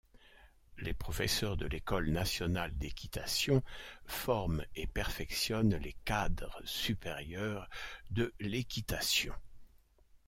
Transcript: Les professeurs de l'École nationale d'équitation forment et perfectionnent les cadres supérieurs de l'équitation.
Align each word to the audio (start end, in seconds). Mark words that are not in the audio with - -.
Les 0.79 0.95
professeurs 0.95 1.57
de 1.57 1.67
l'École 1.67 2.09
nationale 2.09 2.75
d'équitation 2.75 3.61
forment 4.07 4.65
et 4.73 4.87
perfectionnent 4.87 5.75
les 5.75 5.93
cadres 6.05 6.59
supérieurs 6.65 7.69
de 8.09 8.33
l'équitation. 8.39 9.35